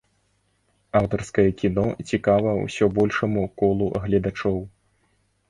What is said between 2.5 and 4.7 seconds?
ўсё большаму колу гледачоў.